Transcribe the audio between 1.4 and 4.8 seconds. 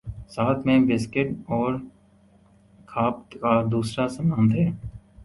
اور کھا پ کا دوسرا سامان تھے